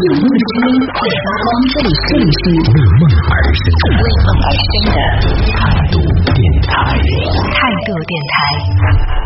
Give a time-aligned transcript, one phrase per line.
[0.00, 4.96] 有梦的声音会发光，这里是为梦而生为梦而生的
[5.52, 5.60] 态
[5.92, 6.00] 度
[6.32, 6.72] 电台，
[7.52, 8.32] 态度电台。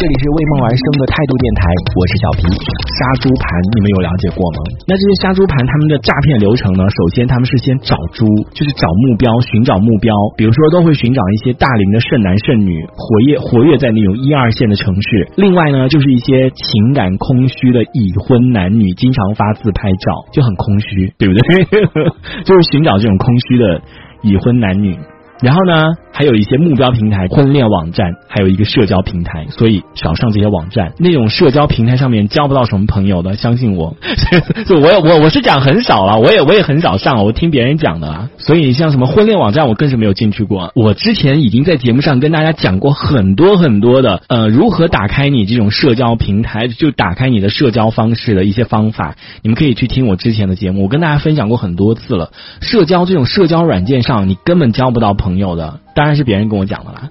[0.00, 2.48] 这里是为梦而生的态度电台，我是小皮。
[2.48, 3.44] 杀猪盘
[3.76, 4.64] 你们有了解过吗？
[4.88, 6.88] 那这些杀猪盘他们的诈骗流程呢？
[6.88, 8.24] 首先他们是先找猪，
[8.56, 10.16] 就是找目标，寻找目标。
[10.40, 15.28] 比如说都会寻找一些大龄的剩男剩女，活跃活跃在那种一二线的城市。
[15.36, 21.66] 另外呢，就是一些情感空虚的已婚男女，经常发自拍照，就很空虚，对不对？
[22.44, 23.82] 就是寻找这种空虚的
[24.22, 24.96] 已婚男女。
[25.42, 30.92] 然后呢，还有一些目标平台、婚恋网站，还有一个社交平台，所以少上这些网站。
[30.98, 33.96] 那种社交平台上面交不到什么朋友的，相信我，
[34.66, 38.30] 就我我我是讲很少了，我也我也很少上，我听别人讲的啊。
[38.38, 40.70] 所以像什么婚恋网站，我更是没有进去过。
[40.76, 49.16] 我之前已经在节目上跟大家讲过很多很多的，呃，如何打开你这种社交平台，就打开你的社交方式的一些方法。
[49.42, 52.30] 你们可以去听我之前的节目，我跟大家分享过很多次了。
[52.60, 55.31] 社交这种社交软件上，你根本交不到朋友。
[55.32, 57.08] 朋友的当然是别人跟我讲的啦，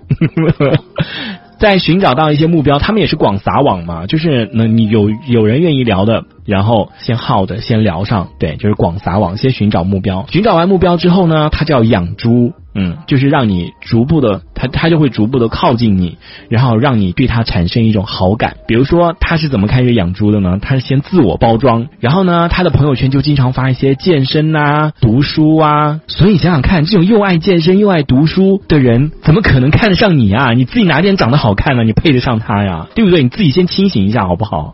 [1.57, 12.53] 在寻找到一些目标，他们也是广撒网嘛，就是那你有有人愿意聊的，然后先耗着先聊上，对，就是广撒网，先寻找目标，寻找完目标之后呢，他就要养猪。
[12.73, 16.17] 嗯，就是让你逐步的，他他就会逐步的靠近你，
[16.49, 18.57] 然后让你对他产生一种好感。
[18.67, 20.57] 比如说他是怎么开始养猪的呢？
[20.61, 25.99] 他是先自我包装，然后呢，他的朋友圈就经常发一些健身呐、读书啊。
[26.07, 30.53] 所以想想看，这种又爱健身又爱读书的人，怎么可能看得上你啊？
[30.53, 31.83] 你自己哪点长得好看呢？
[31.83, 32.87] 你配得上他呀？
[32.95, 33.23] 对不对？
[33.23, 34.73] 你自己先清醒一下好不好？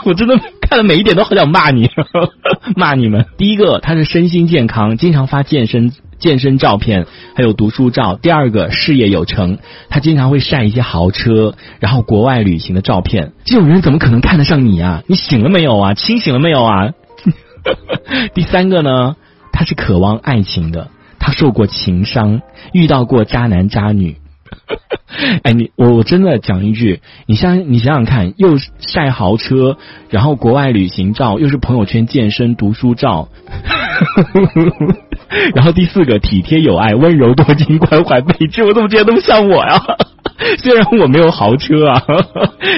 [0.06, 1.90] 我真的看了每一点都好想骂你，
[2.76, 3.26] 骂你们。
[3.36, 5.92] 第一个，他是身心健康，经常发健身。
[6.18, 8.16] 健身照片，还有读书照。
[8.16, 13.34] 第二个事业有成，他经常会晒一些豪车，然后国外旅行的照片。
[13.44, 15.04] 这种人怎么可能看得上你啊？
[15.06, 15.94] 你醒了没有啊？
[15.94, 16.90] 清醒了没有啊？
[18.34, 19.14] 第三个呢，
[19.52, 20.88] 他是渴望爱情的，
[21.20, 22.40] 他受过情伤，
[22.72, 24.16] 遇到过渣男渣女。
[25.42, 29.76] 哎，你我我真的讲一句，你想你想想看，又晒豪车，
[30.10, 33.28] 然后国外旅行照，又是朋友圈健身读书照。
[35.54, 39.80] 然后第四个体贴有爱温柔多金关怀备至，我怎么觉得那么像我呀？
[40.58, 42.02] 虽然我没有豪车啊，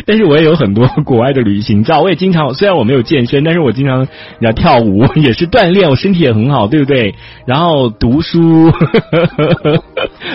[0.06, 2.00] 但是我也有很多国外的旅行照。
[2.00, 4.08] 我也经常，虽然我没有健身，但是我经常
[4.40, 7.14] 要跳舞，也是锻炼，我身体也很好，对不对？
[7.46, 8.72] 然后读书，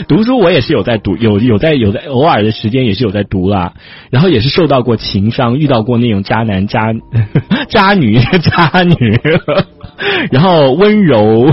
[0.08, 3.74] 读书我也是有在读，有有在有在偶尔的时间也是有在读啦。
[4.12, 6.94] 然后也是受到过情伤，遇到过那种渣男渣
[7.70, 9.20] 渣女 渣女。
[10.30, 11.50] 然后温柔，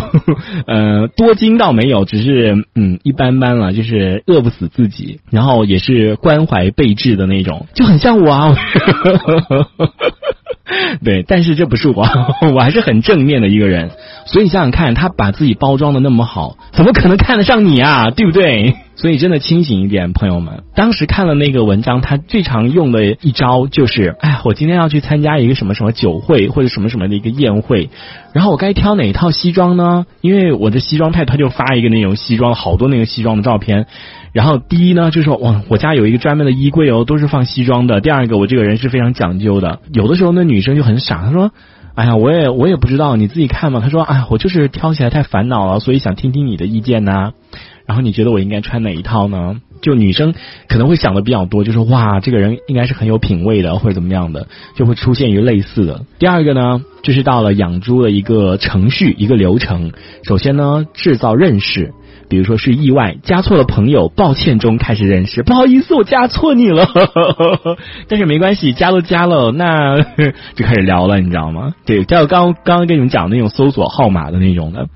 [0.67, 5.21] 呃，多金倒没有，只是嗯一般般了，就是饿不死自己。
[5.31, 8.53] 然后也是关怀备至的那种，就很像我啊。
[11.05, 12.07] 对，但是这不是我，
[12.55, 13.91] 我还是很正面的一个人。
[14.27, 18.11] 所以想想看，他把自己包装的那么好，怎么可能看得上你啊？
[18.11, 18.77] 对不对？
[18.95, 20.63] 所以真的清醒一点，朋友们。
[20.77, 27.91] 当时看了那个文章，他最常用的一招就是，哎，我今天要去参加一个什么什么酒会或者什么什么的一个宴会，
[28.33, 30.07] 然后我该挑哪一套西装呢？
[30.21, 33.87] 因为我的西装派他就发一个那种西装，好多那个西装的照片。
[34.33, 38.01] 然后第一呢，就是说，哇，我家有一个专门的衣柜哦，都是放西装的。
[38.01, 39.81] 第二个，我这个人是非常讲究的。
[39.93, 41.53] 有的时候那女生就很傻，她说，
[41.95, 43.81] 哎呀，我也我也不知道，你自己看嘛。
[43.81, 47.33] 她说，哎，我就是挑起来太烦恼了，所以想听听你的意见呐。
[47.85, 49.61] 然后你觉得我应该穿哪一套呢？
[49.83, 50.35] 就女生
[50.69, 56.07] 可能会想的比较多，就是哇，这个人应该是很有品味的，或者怎么样的，就会出现于类似的。
[56.19, 59.93] 第二个呢，就是到了养猪的一个程序、一个流程。
[60.23, 61.93] 首先呢，制造认识。
[62.33, 66.89] 比如说是意外加错了朋友，抱歉中开始认识，不好意思，我加错你了，
[68.09, 70.01] 但是没关系，加都加了，那
[70.57, 71.75] 就开始聊了，你知道吗？
[71.85, 74.87] 对，就刚刚刚跟你们讲那种搜索号码的那种的，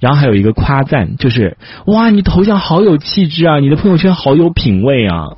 [0.00, 5.28] 然后还有一个夸赞，就是哇，你头像好有气质啊，你的朋友圈好有品味啊，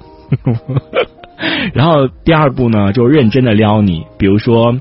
[1.73, 4.75] 然后第二步呢，就认真的撩你，比如说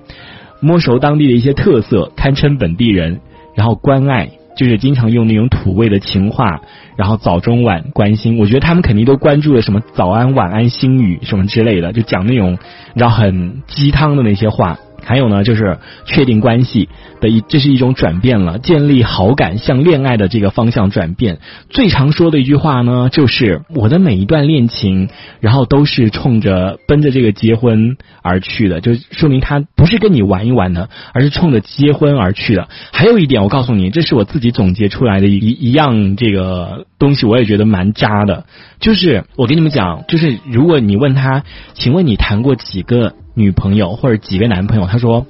[0.59, 3.21] 摸熟当地的一些特色，堪称本地人，
[3.55, 4.31] 然后关爱。
[4.55, 6.61] 就是经常用那种土味的情话，
[6.95, 12.57] 然后早中晚关心，我觉得他们肯定都关注了什么早安、晚安、心语什么之类的，就讲那种
[12.93, 14.77] 然后很鸡汤的那些话。
[15.05, 16.89] 还有呢，就是确定关系
[17.21, 21.39] 的一，这是一种转变了，建立好感向恋爱的这个方向转变。
[21.69, 25.09] 最常说的一句话呢，就是我的每一段恋情，
[25.39, 32.69] 然后都是冲着奔着这个结婚而去的，就说明他不是跟你玩一玩的，而是冲着结婚而去的。
[32.91, 38.45] 还有一点，我告诉你，这是我自己总结出来的一一样这个东西，我也觉得蛮渣的。
[38.79, 43.13] 就是我跟你们讲，就是如果你问他，请问你谈过几个？
[43.33, 45.25] 女朋友或者几个男朋友，他说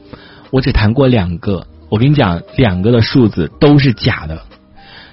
[0.52, 1.68] 我只谈过两个。
[1.90, 4.42] 我跟你讲，两个的数字都是假的，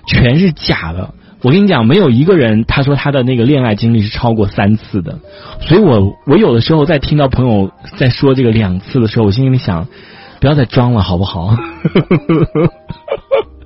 [0.06, 1.12] 全是假的。
[1.42, 5.18] 我跟你讲，没有一个人他说他的那个恋爱经历是超过三次的，
[5.60, 9.88] 所以我我有的时候在听到朋友在说这个两次的时候，我心里想，
[10.40, 11.54] 不要再装了，好不好？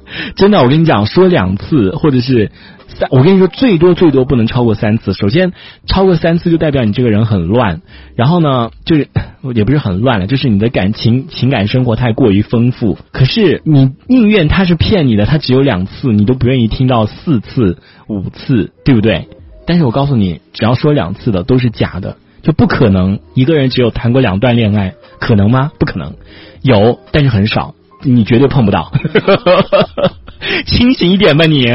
[0.37, 2.51] 真的，我跟你讲，说两次或者是。
[2.87, 5.15] 三，我跟你说，最多最多不能超过三次。
[5.15, 5.53] 首先，
[5.87, 7.81] 超过三次就代表你这个人很乱。
[8.15, 9.09] 然后呢，就是
[9.55, 12.99] 也不是很乱了，就是你的感情情感生活太过于丰富。
[13.11, 19.29] 可是你宁愿他是骗你的，他只有两次，你都不愿意听到四次、五次，对不对？
[19.67, 25.73] 但是我告诉你，只要说两次的都是假的，就不可能一个人只有谈过两段恋爱，可能吗？
[25.81, 26.15] 不可能，
[26.63, 27.75] 有，但是很少，
[28.05, 28.93] 你绝对碰不到。
[30.67, 31.67] 清醒一点吧，你！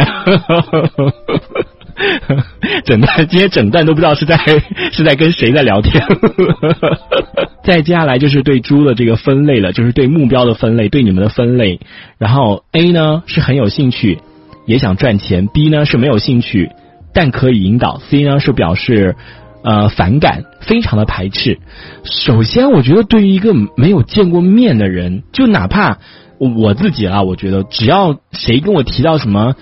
[2.85, 4.37] 整段今天整段都不知道是在
[4.91, 6.05] 是在跟谁在聊天。
[7.63, 11.79] 再接下来就是对猪的这个分类了，就是对目标的分类，对你们的分类。
[12.17, 14.19] 然后 A 呢是很有兴趣，
[14.65, 16.69] 也想赚钱；B 呢是没有兴趣，
[17.13, 19.15] 但可以引导；C 呢是表示
[19.63, 21.59] 呃反感，非常的排斥。
[22.03, 25.97] 首先，我觉得对于一个没有见过面的人，就哪怕。
[26.39, 29.55] 我自己啊，我觉得只要谁跟我提到什么，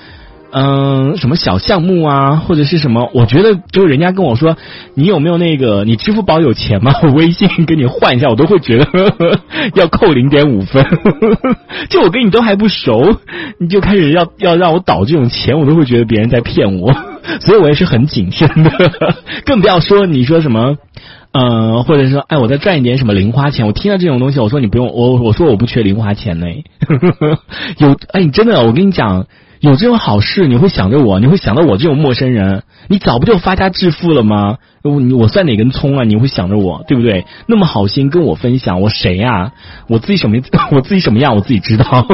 [0.51, 4.55] 嗯，什么小项目啊，或者是什么，我觉得就人家跟我说
[4.93, 6.93] 你有没有那个，你支付宝有钱吗？
[7.15, 8.85] 微信给你换一下，我都会觉得
[9.73, 10.85] 要扣零点五分。
[11.89, 13.17] 就我跟你都还不熟，
[13.59, 16.95] 你就开始要要让我倒这种钱，我都会觉得别人在骗我，
[17.41, 18.71] 所以我也是很谨慎的，
[19.45, 20.77] 更不要说你说什么。
[21.33, 23.67] 嗯，或者说，哎，我在赚一点什么零花钱。
[23.67, 26.47] 我听到这种东西，我说你不用，我我说我不缺零花钱呢。
[27.77, 29.27] 有，哎，你真的，我跟你讲，
[29.59, 34.57] 有这种好事，你会想着我，你会想到我这种陌生人，你早不就发家致富了吗？
[34.83, 36.03] 我我算哪根葱啊？
[36.03, 37.25] 你会想着我，对不对？
[37.47, 39.51] 那么好心跟我分享，我谁呀？
[39.89, 40.37] 我自己什么？
[40.71, 41.35] 我自己什么样？
[41.35, 41.83] 我自己知道。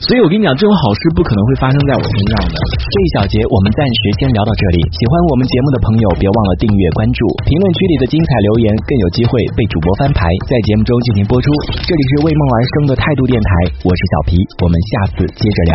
[0.00, 2.54] 所以我跟你讲，这种好事不可能会发生在我身上的。
[2.54, 4.78] 这一小节我们暂时先聊到这里。
[4.92, 7.26] 喜欢我们节目的朋友，别忘了订阅关注。
[7.44, 11.50] 评论区里的精彩留言更有机会被主播翻牌，在节目中进行播出。
[11.84, 13.50] 这里是为梦而生的态度电台，
[13.82, 15.74] 我是小皮，我们下次接着聊。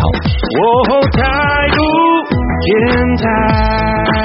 [1.12, 1.22] 态
[1.76, 1.78] 度
[2.64, 2.72] 电
[3.20, 4.23] 台。